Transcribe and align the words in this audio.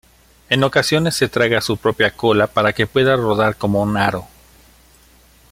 En 0.49 0.63
ocasiones 0.63 1.15
se 1.15 1.29
traga 1.29 1.61
su 1.61 1.77
propia 1.77 2.09
cola 2.17 2.47
para 2.47 2.73
que 2.73 2.87
pueda 2.87 3.15
rodar 3.15 3.55
como 3.55 3.83
un 3.83 3.97
aro. 3.97 4.25